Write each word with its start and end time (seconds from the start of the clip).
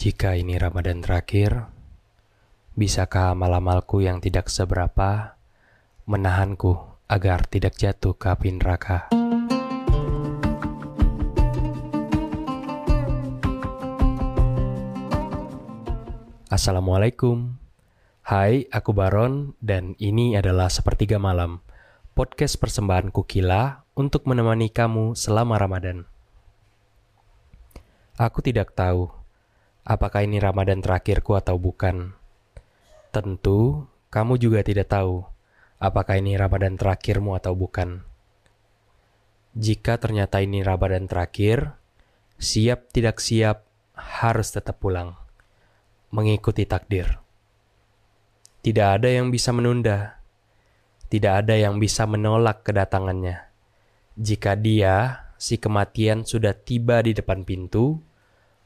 Jika 0.00 0.32
ini 0.32 0.56
Ramadan 0.56 1.04
terakhir, 1.04 1.68
bisakah 2.72 3.36
amal-amalku 3.36 4.00
yang 4.00 4.16
tidak 4.16 4.48
seberapa 4.48 5.36
menahanku 6.08 6.72
agar 7.04 7.44
tidak 7.44 7.76
jatuh 7.76 8.16
ke 8.16 8.32
api 8.32 8.48
neraka? 8.56 9.12
Assalamualaikum. 16.48 17.60
Hai, 18.24 18.72
aku 18.72 18.96
Baron 18.96 19.52
dan 19.60 20.00
ini 20.00 20.32
adalah 20.32 20.72
Sepertiga 20.72 21.20
Malam, 21.20 21.60
podcast 22.16 22.56
persembahan 22.56 23.12
Kukila 23.12 23.84
untuk 23.92 24.24
menemani 24.24 24.72
kamu 24.72 25.12
selama 25.12 25.60
Ramadan. 25.60 26.08
Aku 28.16 28.40
tidak 28.40 28.72
tahu 28.72 29.19
apakah 29.84 30.24
ini 30.24 30.40
Ramadan 30.40 30.84
terakhirku 30.84 31.36
atau 31.36 31.56
bukan. 31.56 32.12
Tentu, 33.10 33.86
kamu 34.10 34.38
juga 34.38 34.62
tidak 34.62 34.90
tahu 34.92 35.26
apakah 35.80 36.20
ini 36.20 36.36
Ramadan 36.36 36.76
terakhirmu 36.76 37.34
atau 37.34 37.56
bukan. 37.56 38.04
Jika 39.56 39.98
ternyata 39.98 40.38
ini 40.44 40.62
Ramadan 40.62 41.10
terakhir, 41.10 41.74
siap 42.38 42.92
tidak 42.94 43.18
siap 43.18 43.66
harus 43.96 44.54
tetap 44.54 44.78
pulang, 44.78 45.18
mengikuti 46.14 46.68
takdir. 46.68 47.18
Tidak 48.60 48.88
ada 49.00 49.08
yang 49.08 49.32
bisa 49.32 49.50
menunda, 49.50 50.20
tidak 51.08 51.42
ada 51.42 51.56
yang 51.56 51.80
bisa 51.80 52.04
menolak 52.04 52.62
kedatangannya. 52.62 53.50
Jika 54.20 54.54
dia, 54.54 55.26
si 55.40 55.56
kematian, 55.56 56.28
sudah 56.28 56.52
tiba 56.52 57.00
di 57.00 57.16
depan 57.16 57.42
pintu, 57.42 58.04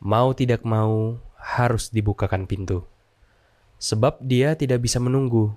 mau 0.00 0.32
tidak 0.32 0.64
mau 0.64 1.20
harus 1.36 1.92
dibukakan 1.92 2.48
pintu. 2.48 2.88
Sebab 3.80 4.20
dia 4.24 4.56
tidak 4.56 4.84
bisa 4.84 5.00
menunggu. 5.00 5.52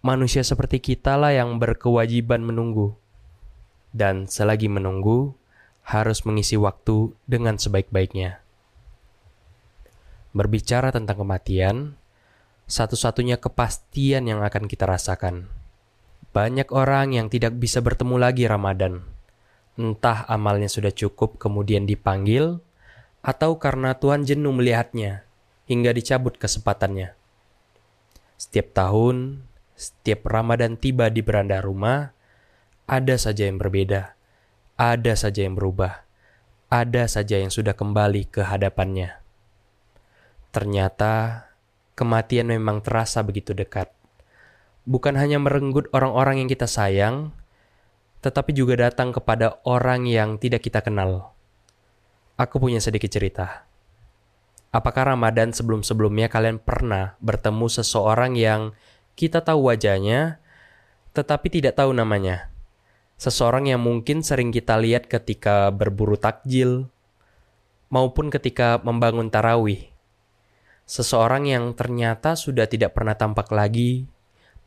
Manusia 0.00 0.44
seperti 0.44 0.80
kita 0.80 1.16
lah 1.16 1.32
yang 1.32 1.56
berkewajiban 1.60 2.44
menunggu. 2.44 2.96
Dan 3.96 4.28
selagi 4.28 4.68
menunggu, 4.68 5.32
harus 5.86 6.24
mengisi 6.26 6.58
waktu 6.58 7.14
dengan 7.24 7.56
sebaik-baiknya. 7.56 8.42
Berbicara 10.36 10.92
tentang 10.92 11.24
kematian, 11.24 11.96
satu-satunya 12.68 13.40
kepastian 13.40 14.28
yang 14.28 14.44
akan 14.44 14.68
kita 14.68 14.84
rasakan. 14.84 15.48
Banyak 16.34 16.68
orang 16.76 17.16
yang 17.16 17.32
tidak 17.32 17.56
bisa 17.56 17.80
bertemu 17.80 18.20
lagi 18.20 18.44
Ramadan. 18.44 19.00
Entah 19.80 20.28
amalnya 20.28 20.68
sudah 20.68 20.92
cukup 20.92 21.40
kemudian 21.40 21.88
dipanggil, 21.88 22.60
atau 23.26 23.58
karena 23.58 23.98
Tuhan 23.98 24.22
jenuh 24.22 24.54
melihatnya 24.54 25.26
hingga 25.66 25.90
dicabut 25.90 26.38
kesempatannya. 26.38 27.18
Setiap 28.38 28.70
tahun, 28.70 29.42
setiap 29.74 30.30
Ramadan 30.30 30.78
tiba 30.78 31.10
di 31.10 31.26
beranda 31.26 31.58
rumah, 31.58 32.14
ada 32.86 33.18
saja 33.18 33.50
yang 33.50 33.58
berbeda, 33.58 34.14
ada 34.78 35.12
saja 35.18 35.42
yang 35.42 35.58
berubah, 35.58 36.06
ada 36.70 37.10
saja 37.10 37.42
yang 37.42 37.50
sudah 37.50 37.74
kembali 37.74 38.30
ke 38.30 38.46
hadapannya. 38.46 39.18
Ternyata 40.54 41.44
kematian 41.98 42.54
memang 42.54 42.78
terasa 42.78 43.26
begitu 43.26 43.58
dekat. 43.58 43.90
Bukan 44.86 45.18
hanya 45.18 45.42
merenggut 45.42 45.90
orang-orang 45.90 46.46
yang 46.46 46.48
kita 46.48 46.70
sayang, 46.70 47.34
tetapi 48.22 48.54
juga 48.54 48.86
datang 48.86 49.10
kepada 49.10 49.58
orang 49.66 50.06
yang 50.06 50.38
tidak 50.38 50.62
kita 50.62 50.78
kenal 50.78 51.35
Aku 52.36 52.60
punya 52.60 52.84
sedikit 52.84 53.08
cerita. 53.08 53.64
Apakah 54.68 55.16
Ramadan 55.16 55.56
sebelum-sebelumnya 55.56 56.28
kalian 56.28 56.60
pernah 56.60 57.16
bertemu 57.24 57.64
seseorang 57.72 58.36
yang 58.36 58.76
kita 59.16 59.40
tahu 59.40 59.72
wajahnya, 59.72 60.36
tetapi 61.16 61.48
tidak 61.48 61.80
tahu 61.80 61.96
namanya? 61.96 62.52
Seseorang 63.16 63.72
yang 63.72 63.80
mungkin 63.80 64.20
sering 64.20 64.52
kita 64.52 64.76
lihat 64.76 65.08
ketika 65.08 65.72
berburu 65.72 66.20
takjil, 66.20 66.92
maupun 67.88 68.28
ketika 68.28 68.84
membangun 68.84 69.32
tarawih. 69.32 69.88
Seseorang 70.84 71.48
yang 71.48 71.72
ternyata 71.72 72.36
sudah 72.36 72.68
tidak 72.68 72.92
pernah 72.92 73.16
tampak 73.16 73.48
lagi 73.48 74.04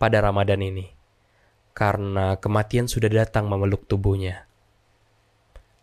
pada 0.01 0.25
Ramadan 0.25 0.65
ini, 0.65 0.89
karena 1.77 2.33
kematian 2.41 2.89
sudah 2.89 3.13
datang 3.13 3.45
memeluk 3.45 3.85
tubuhnya. 3.85 4.49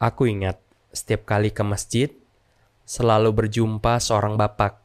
Aku 0.03 0.27
ingat 0.27 0.66
setiap 0.95 1.27
kali 1.27 1.51
ke 1.51 1.63
masjid, 1.63 2.11
selalu 2.87 3.35
berjumpa 3.35 3.99
seorang 3.99 4.39
bapak. 4.39 4.79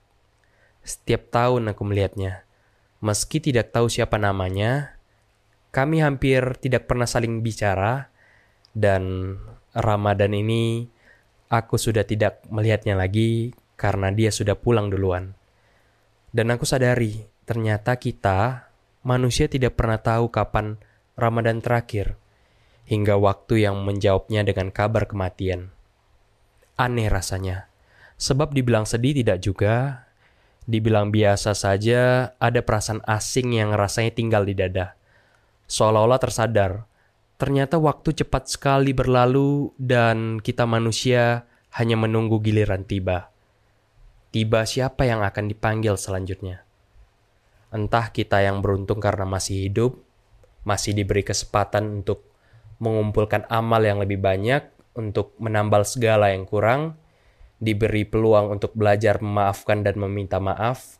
Setiap 0.81 1.29
tahun 1.29 1.71
aku 1.71 1.81
melihatnya. 1.85 2.43
Meski 3.01 3.41
tidak 3.41 3.73
tahu 3.73 3.89
siapa 3.89 4.17
namanya, 4.17 4.97
kami 5.73 6.01
hampir 6.01 6.57
tidak 6.61 6.89
pernah 6.89 7.09
saling 7.09 7.41
bicara, 7.41 8.09
dan 8.73 9.35
Ramadan 9.71 10.35
ini 10.35 10.85
aku 11.51 11.75
sudah 11.75 12.05
tidak 12.07 12.43
melihatnya 12.47 12.95
lagi 12.95 13.51
karena 13.75 14.13
dia 14.13 14.29
sudah 14.29 14.53
pulang 14.53 14.93
duluan. 14.93 15.33
Dan 16.31 16.53
aku 16.53 16.63
sadari, 16.63 17.27
ternyata 17.43 17.97
kita, 17.97 18.71
manusia 19.03 19.49
tidak 19.49 19.75
pernah 19.75 19.99
tahu 19.99 20.29
kapan 20.31 20.77
Ramadan 21.17 21.59
terakhir, 21.59 22.15
hingga 22.87 23.17
waktu 23.19 23.67
yang 23.67 23.81
menjawabnya 23.83 24.47
dengan 24.47 24.71
kabar 24.71 25.09
kematian. 25.09 25.73
Aneh 26.81 27.13
rasanya. 27.13 27.69
Sebab 28.17 28.57
dibilang 28.57 28.89
sedih 28.89 29.13
tidak 29.13 29.45
juga, 29.45 30.09
dibilang 30.65 31.13
biasa 31.13 31.53
saja, 31.53 32.33
ada 32.41 32.65
perasaan 32.65 33.05
asing 33.05 33.53
yang 33.53 33.69
rasanya 33.77 34.17
tinggal 34.17 34.41
di 34.49 34.57
dada. 34.57 34.97
Seolah-olah 35.69 36.17
tersadar, 36.17 36.89
ternyata 37.37 37.77
waktu 37.77 38.17
cepat 38.17 38.49
sekali 38.49 38.97
berlalu 38.97 39.69
dan 39.77 40.41
kita 40.41 40.65
manusia 40.65 41.45
hanya 41.77 42.01
menunggu 42.01 42.41
giliran 42.41 42.81
tiba. 42.81 43.29
Tiba 44.33 44.65
siapa 44.65 45.05
yang 45.05 45.21
akan 45.21 45.53
dipanggil 45.53 46.01
selanjutnya? 46.01 46.65
Entah 47.69 48.09
kita 48.09 48.41
yang 48.41 48.65
beruntung 48.65 48.97
karena 48.97 49.23
masih 49.29 49.69
hidup, 49.69 50.01
masih 50.65 50.97
diberi 50.97 51.21
kesempatan 51.21 52.01
untuk 52.01 52.25
mengumpulkan 52.81 53.45
amal 53.53 53.85
yang 53.85 54.01
lebih 54.01 54.17
banyak, 54.17 54.80
untuk 54.97 55.35
menambal 55.39 55.87
segala 55.87 56.35
yang 56.35 56.43
kurang, 56.43 56.99
diberi 57.61 58.03
peluang 58.03 58.51
untuk 58.57 58.73
belajar 58.73 59.21
memaafkan 59.21 59.85
dan 59.85 60.01
meminta 60.01 60.41
maaf. 60.41 60.97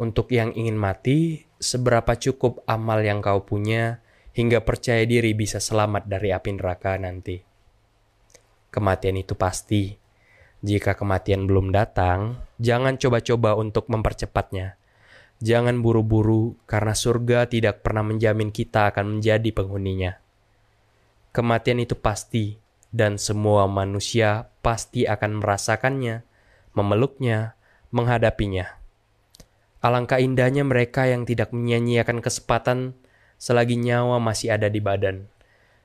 Untuk 0.00 0.32
yang 0.32 0.56
ingin 0.56 0.80
mati, 0.80 1.44
seberapa 1.60 2.16
cukup 2.16 2.64
amal 2.64 3.04
yang 3.04 3.20
kau 3.20 3.44
punya 3.44 4.00
hingga 4.32 4.64
percaya 4.64 5.04
diri 5.04 5.36
bisa 5.36 5.60
selamat 5.60 6.08
dari 6.08 6.32
api 6.32 6.50
neraka 6.56 6.96
nanti. 6.96 7.36
Kematian 8.72 9.20
itu 9.20 9.36
pasti. 9.36 9.92
Jika 10.64 10.96
kematian 10.96 11.44
belum 11.44 11.68
datang, 11.68 12.40
jangan 12.56 12.96
coba-coba 12.96 13.56
untuk 13.60 13.92
mempercepatnya. 13.92 14.80
Jangan 15.40 15.80
buru-buru, 15.80 16.56
karena 16.68 16.92
surga 16.92 17.48
tidak 17.48 17.80
pernah 17.80 18.04
menjamin 18.04 18.52
kita 18.52 18.92
akan 18.92 19.18
menjadi 19.18 19.50
penghuninya. 19.56 20.20
Kematian 21.30 21.78
itu 21.78 21.94
pasti, 21.94 22.58
dan 22.90 23.14
semua 23.14 23.70
manusia 23.70 24.50
pasti 24.66 25.06
akan 25.06 25.38
merasakannya, 25.38 26.26
memeluknya, 26.74 27.54
menghadapinya. 27.94 28.66
Alangkah 29.78 30.18
indahnya 30.18 30.66
mereka 30.66 31.06
yang 31.06 31.22
tidak 31.22 31.54
menyia-nyiakan 31.54 32.18
kesempatan 32.18 32.98
selagi 33.38 33.78
nyawa 33.78 34.18
masih 34.18 34.58
ada 34.58 34.66
di 34.66 34.82
badan. 34.82 35.30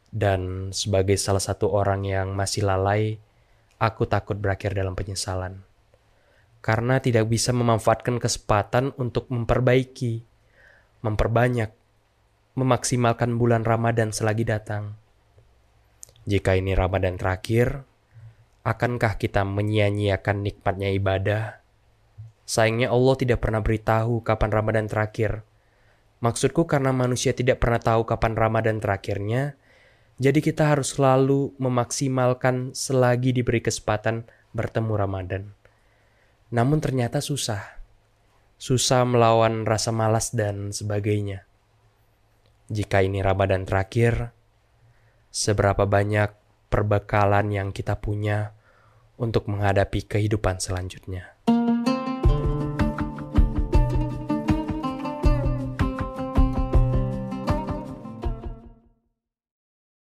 Dan 0.09 0.73
sebagai 0.73 1.13
salah 1.21 1.45
satu 1.45 1.69
orang 1.69 2.09
yang 2.09 2.33
masih 2.33 2.65
lalai, 2.65 3.21
aku 3.77 4.09
takut 4.09 4.41
berakhir 4.41 4.73
dalam 4.73 4.97
penyesalan. 4.97 5.61
Karena 6.65 6.97
tidak 6.97 7.29
bisa 7.29 7.53
memanfaatkan 7.53 8.17
kesempatan 8.17 8.97
untuk 8.97 9.29
memperbaiki, 9.29 10.25
memperbanyak, 11.05 11.69
memaksimalkan 12.57 13.37
bulan 13.37 13.61
Ramadan 13.61 14.09
selagi 14.09 14.41
datang 14.41 15.04
jika 16.25 16.57
ini 16.57 16.73
Ramadan 16.73 17.21
terakhir, 17.21 17.85
akankah 18.65 19.21
kita 19.21 19.45
menyia-nyiakan 19.45 20.41
nikmatnya 20.41 20.89
ibadah? 20.97 21.61
Sayangnya 22.49 22.89
Allah 22.89 23.15
tidak 23.17 23.45
pernah 23.45 23.61
beritahu 23.61 24.25
kapan 24.25 24.49
Ramadan 24.49 24.85
terakhir. 24.89 25.45
Maksudku 26.25 26.65
karena 26.65 26.89
manusia 26.89 27.37
tidak 27.37 27.61
pernah 27.61 27.77
tahu 27.77 28.09
kapan 28.09 28.33
Ramadan 28.33 28.81
terakhirnya, 28.81 29.53
jadi 30.17 30.41
kita 30.41 30.73
harus 30.73 30.97
selalu 30.97 31.53
memaksimalkan 31.61 32.73
selagi 32.73 33.29
diberi 33.29 33.61
kesempatan 33.61 34.25
bertemu 34.49 34.93
Ramadan. 34.97 35.43
Namun 36.49 36.81
ternyata 36.81 37.21
susah. 37.21 37.77
Susah 38.57 39.05
melawan 39.05 39.67
rasa 39.67 39.93
malas 39.93 40.33
dan 40.33 40.73
sebagainya. 40.73 41.45
Jika 42.73 43.05
ini 43.05 43.21
Ramadan 43.21 43.67
terakhir, 43.67 44.34
seberapa 45.35 45.83
banyak 45.83 46.31
perbekalan 46.71 47.51
yang 47.51 47.75
kita 47.75 47.99
punya 47.99 48.55
untuk 49.19 49.51
menghadapi 49.51 50.07
kehidupan 50.07 50.63
selanjutnya. 50.63 51.35